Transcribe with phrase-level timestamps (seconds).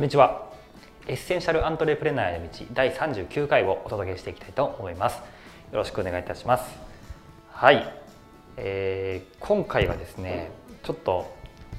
[0.00, 0.48] こんにちは。
[1.08, 5.16] エッセンシャルアントレプレナーへの道第39回をお届けしていきたいと思います。
[5.16, 5.22] よ
[5.72, 6.74] ろしくお願いいたします。
[7.52, 7.86] はい、
[8.56, 10.52] えー、今回はですね
[10.84, 11.30] ちょっと、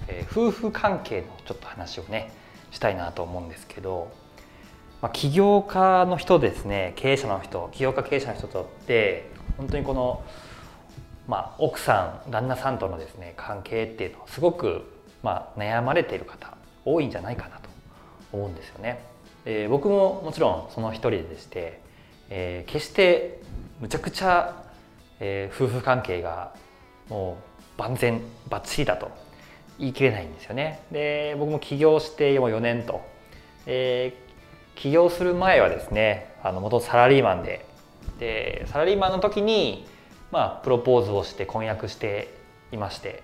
[0.07, 2.31] えー、夫婦関係のちょっと話をね
[2.69, 4.11] したいなと思うんですけど、
[5.01, 10.23] まあ、起業家の人ですね経営者の人起業家経営者の人とって本当にこの
[11.27, 14.83] まあ、奥さん旦那さんとのですね関係っていうのをすごく、
[15.23, 17.70] まあ、悩まれている方多いんじゃないかなと。
[18.31, 19.03] 思うんですよね。
[19.45, 21.81] えー、僕ももちろんその一人でして、
[22.29, 23.41] えー、決して
[23.79, 24.63] むちゃくちゃ、
[25.19, 26.53] えー、夫婦関係が
[27.09, 27.37] も
[27.77, 29.09] う万全バッチリだと
[29.79, 30.81] 言い切れないんですよね。
[30.91, 33.01] で僕も起業してもう4年と、
[33.65, 37.65] えー、起業する前はですねあの元サラリーマンで
[38.19, 39.87] でサラリーマンの時に、
[40.31, 42.31] まあ、プロポーズをして婚約して
[42.71, 43.23] いまして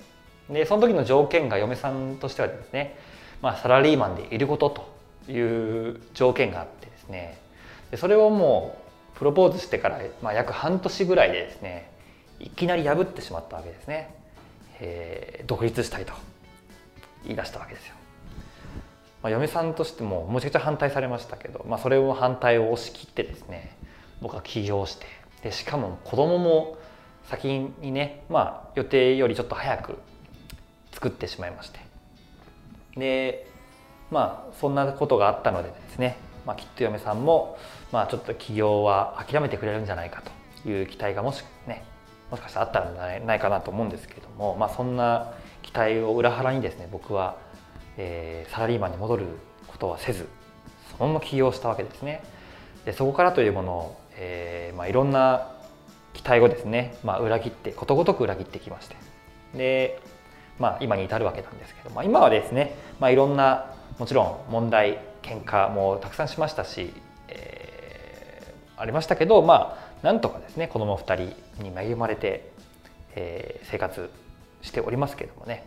[0.49, 2.97] でその時の条件が嫁さんとしてはですね、
[3.41, 4.96] まあ、サラリーマンでいることと
[5.27, 5.39] い
[5.91, 7.37] う条件があってですね。
[7.91, 8.77] でそれをも
[9.15, 11.89] うプロポーズしてから、まあ、約半年ぐらいでですね
[12.39, 14.13] いきなり破ってしまったわけですね、
[14.79, 16.13] えー、独立したいと
[17.23, 17.95] 言い出したわけですよ、
[19.23, 23.75] まあ、嫁さんとしてもむちゃくちゃ反対されましたけど、まあ、それを反対を押し切ってですね
[24.21, 25.05] 僕は起業して
[25.41, 26.77] でしかも子供も
[27.25, 27.47] 先
[27.81, 29.97] にね、まあ、予定よりちょっと早く
[30.91, 31.79] 作ってしまいまして。
[32.95, 33.46] で
[34.11, 37.57] まあそんなことがあったのでですね、まあ、きっと嫁さんも、
[37.91, 40.23] まあ、ちょっと起業は諦めてくれるんじゃないか
[40.63, 41.83] という期待がもしね
[42.31, 47.37] もしかしたらあったんじゃないかなと思うんですけれども、まあ、そんな期待を裏腹にですね僕は、
[47.97, 49.25] えー、サラリーマンに戻る
[49.67, 50.27] ことはせず
[50.97, 52.23] そのまま起業したわけですね。
[52.85, 55.51] でそこからというものを、えーまあ、いろんな
[56.13, 58.95] 期待をですね、まあ、裏切ってことごとく裏切ってきまして
[59.53, 60.01] で、
[60.57, 66.93] まあ、今に至るわけなんですけど、まあ、今はですね、まあ、いろんなもちろん問題喧嘩もたくさんしましたし、
[67.29, 72.51] えー、ありましたけどまあなんとかですね子供2人に恵まれて、
[73.15, 74.09] えー、生活
[74.61, 75.65] しておりますけどもね、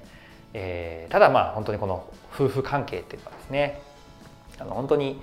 [0.55, 3.83] えー、ただまあ本当にこの夫婦関係っていうのはですね
[4.59, 5.21] あの本当に、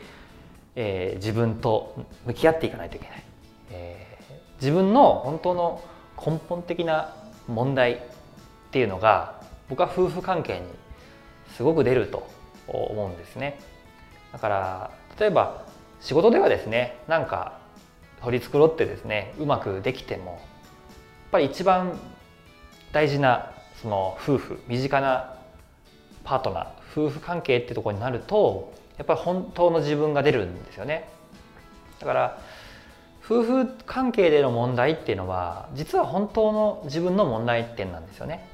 [0.75, 3.23] えー、自分と向き合っていかないといけない、
[3.71, 5.83] えー、自分の本当の
[6.17, 7.13] 根本的な
[7.47, 7.99] 問題っ
[8.71, 10.65] ていうのが僕は夫婦関係に
[11.55, 12.27] すごく出ると
[12.67, 13.59] 思うんですね。
[14.31, 15.65] だから例えば
[16.01, 17.59] 仕事ではですねなんか
[18.21, 20.39] 取り繕ってですねうまくできてもやっ
[21.31, 21.97] ぱり一番
[22.91, 23.51] 大事な
[23.81, 25.35] その夫婦身近な
[26.23, 31.07] パートナー夫婦関係ってとこになるとやっぱり本当の自分が出るんですよね。
[31.99, 32.39] だから
[33.23, 38.47] 夫婦関係での問題っていうのは実は本当の自分の問題点なんですよね。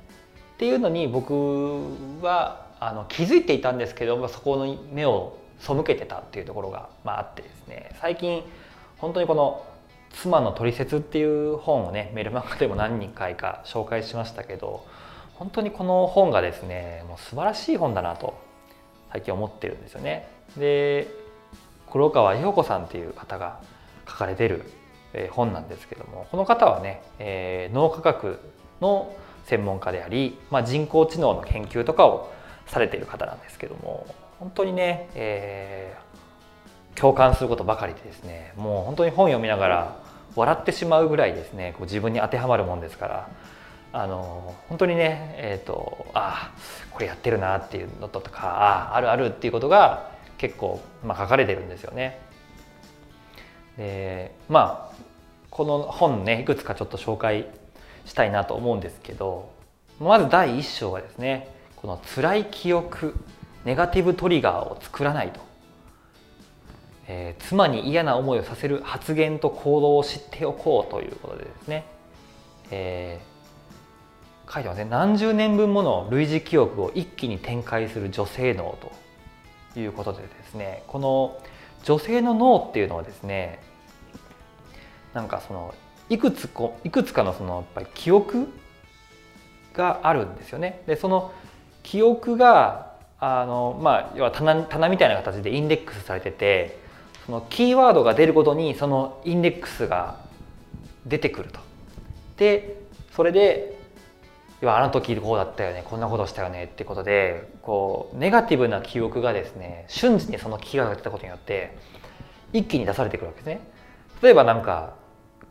[0.56, 1.84] っていうのに僕
[2.22, 8.44] はあの気づいていたんですけどもそこの目を背けてたっていうところが、まあ、あってですね最近
[8.98, 9.66] 本当にこの
[10.12, 14.86] 「妻のトリセツ」っていう本をねメルマガでも何人回か紹介しましたけど
[15.36, 18.38] 本当にこの本がですねもう素晴らしい本だなと
[19.12, 20.28] 最近思ってるんですよね。
[20.58, 21.08] で
[21.92, 23.60] 黒川陽子さんっていう方が
[24.08, 24.64] 書かれてる
[25.32, 28.40] 本なんですけどもこの方はね、えー、脳科学
[28.82, 32.32] の専門家であり、まあ、人工知能の研究とかを
[32.68, 34.08] されている方なんですけども
[34.40, 40.04] 本当にね、えー、共感することばかりでですねもう本当に本読みながら
[40.36, 43.30] 笑ってしまうぐらいですねこう自分に当てはまるもんですから
[43.94, 52.20] あの本当にねえ、ー、とああこれやってるなっていうのとかあああるあるっていうことが結構、まあ、書かれてるんですよね。
[53.78, 54.96] でまあ
[55.50, 57.48] この本ねいくつかちょっと紹介
[58.06, 59.52] したいなと思うんですけど
[60.00, 61.53] まず第1章がですね
[61.84, 63.14] この辛い記憶
[63.66, 65.42] ネガティブトリガーを作らないと、
[67.10, 71.86] えー、妻に嫌な思いをさせる発言と行動を知っておこうということでですね、
[72.72, 74.86] えー、書いてますね。
[74.86, 78.78] 何十年分もの類似記憶を一気に展開する女性脳
[79.74, 80.84] ということでですね。
[80.88, 81.38] この
[81.84, 83.60] 女性の脳っていうのはですね
[85.14, 85.76] なんかその
[86.10, 88.48] いくつこいくつかのそのやっぱり記憶
[89.74, 90.82] があるんですよね。
[90.88, 91.34] でその
[91.84, 96.80] 記憶があの、まあ、要は棚棚みたいな形でインデックスされてて
[97.26, 100.18] そのキーワードが出るごとにそのインデックスが
[101.06, 101.60] 出てくると。
[102.38, 102.82] で
[103.16, 103.78] それで
[104.62, 111.78] 要はあの時こうだったよねこんなことしたよねってことでこうネガティブな記憶がですね瞬時にそのキーワードが出たことによって
[112.54, 113.62] 一気に出されてくるわけですね。
[114.22, 114.96] 例えばなんか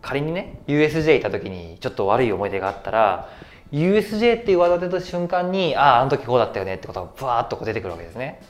[0.00, 3.28] 仮にね USJ 行った時にちょっと悪い思い出があったら
[3.72, 8.42] USJ っていうワードが出た瞬間にあああの時こうだったよねってことがブワーッとこう出てくるわけですね。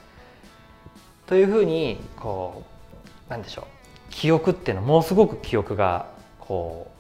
[1.27, 2.65] というふうにこ
[3.29, 3.65] うなんでしょう。
[4.11, 6.07] 記憶っていうのはものすごく記憶が
[6.41, 6.91] こ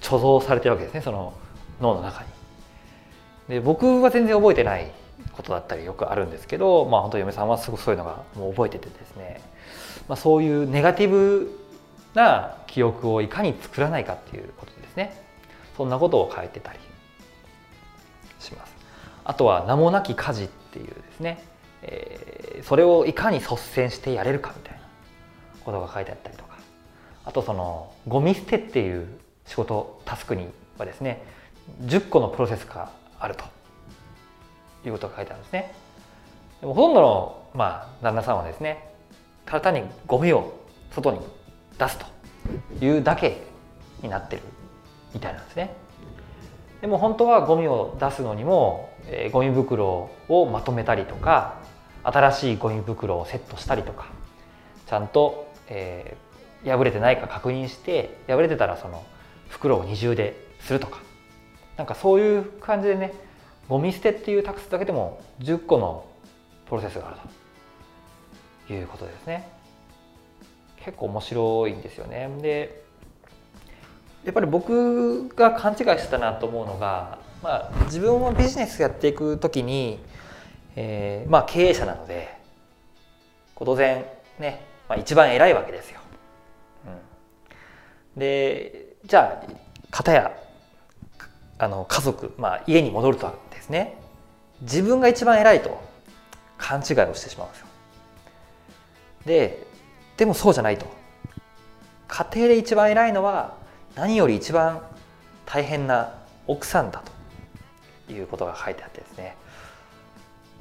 [0.00, 1.00] う貯蔵されてるわけですね。
[1.00, 1.34] その
[1.80, 2.28] 脳の中に。
[3.48, 4.90] で僕は全然覚えてない
[5.32, 9.40] ことだったりよくあるんですけど、まあ、本当嫁さんはすごくそういうのがもう覚えててですね、
[10.08, 11.56] まあ、そういうネガティブ
[12.14, 15.22] な記憶をいかに作らないかっていうことですね。
[15.76, 16.78] そんなことを書いてたり。
[18.46, 18.74] します。
[19.24, 21.42] あとは名もなき家事っていうですね、
[21.82, 24.80] えー、それをいかに率先してやれるかみたいな
[25.64, 26.56] ことが書いてあったりとか。
[27.24, 29.08] あとそのゴミ捨てっていう
[29.46, 30.48] 仕事タスクに
[30.78, 31.24] はですね
[31.82, 33.56] 10個のプロセスがあると。
[34.88, 35.74] いうことが書いてあるんですね。
[36.60, 37.64] でもほとんどの、ま
[38.00, 38.88] あ、旦那さんはですね
[39.44, 40.58] ただ単にゴミを
[40.92, 41.20] 外に
[41.78, 43.42] 出すというだけ
[44.02, 44.42] になってる
[45.12, 45.74] みたいなんですね。
[46.86, 51.60] でも本当はゴミを出すのにも、えー、ゴミ袋をまとめたりとか
[52.04, 54.06] 新しいゴミ袋をセットしたりとか
[54.86, 59.04] ちゃんと、えー、破れてないか確認して破れてたらその
[59.48, 61.00] 袋を二重でするとか。
[61.76, 63.12] なんかそういう感じでね
[63.68, 66.06] ゴミ捨てっていうタクスだけでも10個の
[66.68, 67.16] プロセスがある
[68.68, 68.72] と。
[68.72, 69.48] いうことですね。
[70.76, 72.30] 結構面白いんですよね。
[72.40, 72.85] で
[74.26, 80.00] やっぱり僕が勘違いしてたなと思うのが、まあ、自分もビジネスやっていく時に、
[80.74, 82.36] えー、まあ経営者なので
[83.56, 84.04] 当然
[84.40, 86.00] ね、まあ、一番偉いわけですよ。
[88.14, 89.52] うん、でじゃあ
[89.92, 90.36] 片や
[91.58, 93.96] あの家族、まあ、家に戻るとですね
[94.62, 95.80] 自分が一番偉いと
[96.58, 97.66] 勘違いをしてしまうんですよ。
[99.24, 99.66] で
[100.16, 100.86] でもそうじゃないと。
[102.08, 103.64] 家庭で一番偉いのは
[103.96, 104.82] 何より一番
[105.46, 106.14] 大変な
[106.46, 107.02] 奥さんだ
[108.06, 109.36] ということが書いてあってですね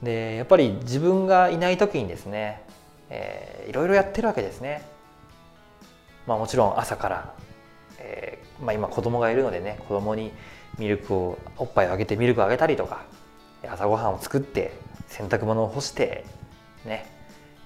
[0.02, 2.64] でやっぱり自分がいない時にですね、
[3.10, 4.84] えー、いろいろやってるわけですね。
[6.28, 7.34] まあ、もちろん朝から、
[8.00, 10.32] えーまあ、今子供がいるのでね子供に
[10.80, 13.04] ミルクをおっぱいをあげてミルクをあげたりとか
[13.68, 14.74] 朝ごはんを作って
[15.08, 16.26] 洗濯物を干して
[16.84, 17.06] ね、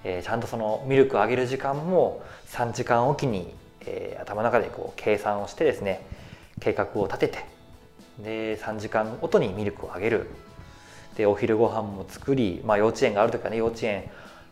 [0.04, 3.54] えー、ちゃんとそのミルクをあげる時間も3時間おきに、
[3.86, 6.06] えー、頭の中でこう計算をしてですね
[6.60, 7.44] 計画を立てて
[8.18, 10.28] で3時間ごとにミルクをあげる。
[11.16, 14.04] でお昼ご飯も作り、まあ、幼稚園がある時はね幼稚園、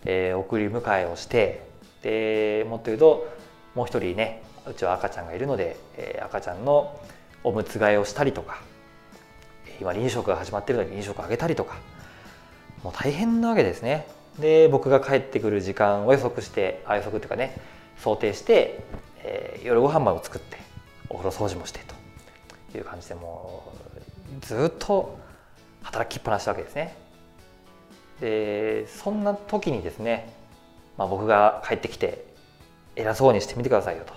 [0.04, 1.62] えー、送り迎えをして
[2.02, 3.28] でもっと言うと
[3.74, 7.00] もう一人ねうちは赤ちゃんがいるので、えー、赤ちゃんの
[7.44, 8.60] おむつ替えをしたりとか
[9.80, 11.76] 今離乳食が始まってるのに離乳食をあげたりとか
[12.82, 14.06] もう大変なわけですね。
[14.38, 17.56] で僕が帰ってくる時間を予測してあ予測っていうかね
[17.98, 18.84] 想定して、
[19.30, 20.56] えー、夜ご飯を作って
[21.10, 21.80] お風呂掃除もして
[22.72, 23.74] という感じでも
[24.42, 25.18] うずっと
[25.82, 26.96] 働きっぱなしなわけですね。
[28.20, 30.32] でそんな時にですね、
[30.96, 32.24] まあ、僕が帰ってきて
[32.96, 34.14] 偉そうにしてみてくださいよと。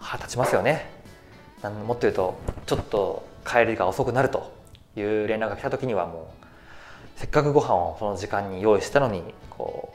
[0.00, 0.90] 腹立ちますよね。
[1.62, 4.52] もっと言うとちょっと帰りが遅くなると
[4.96, 6.46] いう連絡が来た時にはもう
[7.16, 9.94] せっかくご飯をその時間に用意したのにこ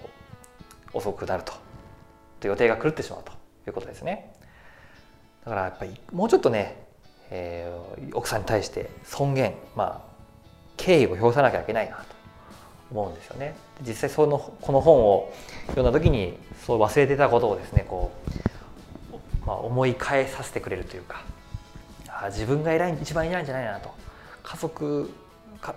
[0.94, 1.54] う遅くなると。
[2.44, 3.43] 予定が狂ってしまうと。
[3.68, 4.34] いうことですね。
[5.46, 6.86] だからやっぱりもうちょっとね、
[7.30, 10.14] えー、奥さんに対して尊厳まあ
[10.78, 12.04] 敬意を表さなきゃいけないなと
[12.92, 13.56] 思うんですよね。
[13.86, 15.34] 実際そのこの本を
[15.68, 18.12] 読んだ時にそう忘れてたことをですねこ
[19.12, 21.24] う、まあ、思い返させてくれるというか
[22.08, 23.94] あ自分が偉い一番偉いんじゃないなと。
[24.44, 25.10] 家族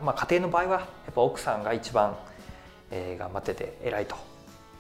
[0.03, 2.17] まあ、家庭の場合はやっぱ奥さんが一番、
[2.91, 4.17] えー、頑張ってて偉いと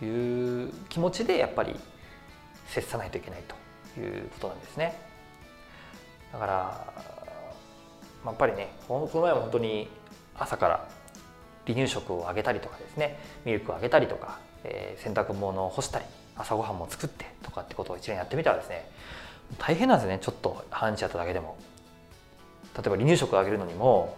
[0.04, 1.76] いう気持ちでやっぱり
[2.68, 3.42] 接さないといけない
[3.94, 4.98] ということなんですね。
[6.32, 6.94] だから、
[8.24, 9.88] やっぱりねこの前も本当に
[10.36, 10.88] 朝から
[11.66, 16.04] 離乳食をあげたりとかですねミルクをあげたりとか、えー、洗濯物を干したり
[16.36, 18.88] 朝ごはんも作ってとかってことを一年やってみたらですね
[19.58, 21.56] 大変なんですねちょっと半日やっただけでも
[22.76, 24.16] 例えば離乳食をあげるのにも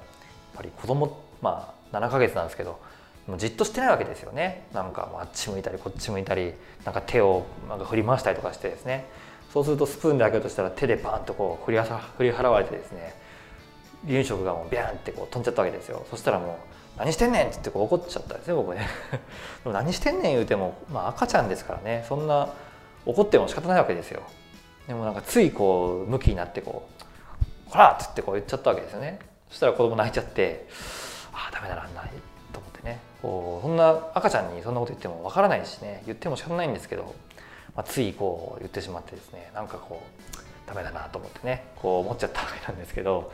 [0.55, 2.81] やっぱり子供まあ7ヶ月なんですけど
[3.29, 4.67] もうじっとしてないわけですよね。
[4.73, 6.55] なんかあっち向いたりこっち向いたり
[6.85, 9.07] なんか手をなんか振り回したりとかしてですね。
[9.53, 13.15] そうするとスプーンであげようとしたら手でバンとこう振り振り払われてですね
[14.07, 16.07] 離乳食がもうビャンってこう飛んじゃったわけですよ。
[16.11, 16.59] そしたらも
[16.97, 18.89] う何してんねんって言ってこう怒っちゃったんですね僕ね
[19.65, 19.69] で。
[19.69, 22.05] も何してんねん言うても、まあ、赤ちゃんですからね。
[22.09, 22.49] そんな
[23.05, 24.23] 怒っても仕方ないわけですよ。
[24.87, 27.03] でもなんかついこう向きになってこう
[27.71, 29.19] 「ほら!」っつってこう言っちゃったわけですよね。
[29.51, 30.67] そしたら子供泣いちゃって
[31.33, 32.09] ああダメだなな
[32.89, 37.15] ねこうそんな赤ちゃんにそんなこと言ってもわからないしね言っても仕方ないんですけど、
[37.75, 43.33] まあ、ついこう言ってしまってですねなんかこうダメだなと思ってねこう思っちゃったわけなんですけど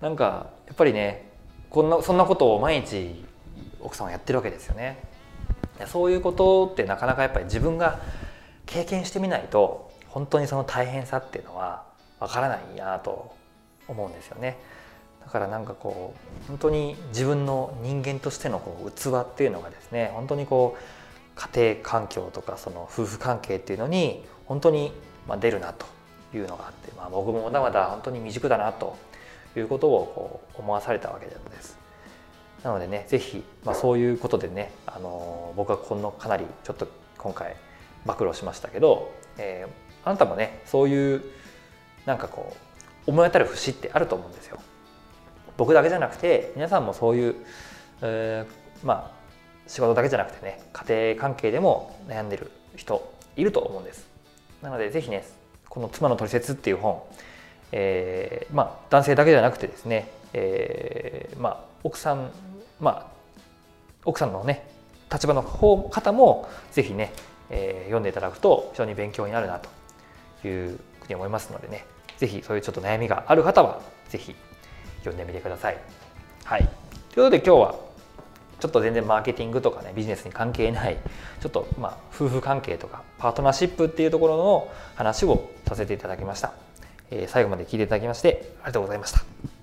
[0.00, 1.28] なんかやっぱりね
[1.70, 3.24] こんなそんなことを毎日
[3.80, 5.02] 奥さんはやってるわけですよね。
[5.86, 7.98] そういうことってなかなかやっぱり自分が
[8.64, 11.84] 経験してみないと本当にその大変さっていうのは
[12.20, 13.34] わからないなと
[13.88, 14.56] 思うんですよね。
[15.24, 16.14] だからなんかこ
[16.44, 20.80] う本当に自分の人間としてのこう器っていうのがですね本当にこう
[21.34, 24.92] 家庭環境とかその夫婦関係っていうのに本当に
[25.40, 25.86] 出るなと
[26.34, 28.96] いうのがあって、まあ、僕もまだまだ本当に未熟だなと
[29.56, 31.78] いうことをこう思わされたわけです。
[32.62, 36.88] なのでね是非、まあ、そういうことでね、あの僕はこのかなりちょっと
[37.18, 37.56] 今回
[38.06, 41.22] 暴露しましたけど、えー、あなたもねそういう
[42.06, 42.56] なんかこ
[43.06, 44.58] う思い当たる節ってあると思うんですよ。
[45.56, 47.34] 僕だけじゃなくて皆さんもそういう、
[48.02, 49.24] えー、まあ
[49.66, 54.06] 仕事だけじゃなくてね家庭関係でも悩んでる人いると思うんです。
[54.62, 55.24] なので是非ね
[55.68, 57.02] この「妻のトリセツ」っていう本、
[57.72, 62.30] えー、まあ男性だけじゃなくてですね、えー、まあ奥さん
[62.80, 63.14] まあ
[64.04, 64.66] 奥さんのね
[65.12, 67.12] 立場の方方も是非ね、
[67.50, 69.68] えー、読んでいただくと非常に勉強になるなと
[70.46, 71.84] いうふうに思いますのでね
[72.18, 74.34] 是非そういうちょっと悩みがある方は是非
[75.04, 75.78] 読んでみてください。
[76.44, 77.74] はい、ということで今日は
[78.60, 80.96] ちょっと全然マーケティングとかねビジネスに関係ない
[81.40, 86.52] ちょっとまあ夫婦関係とかパートナーシップっていうところの話をさせていただきました。
[87.10, 89.53] えー、最後まで聞いていただきましてありがとうございました。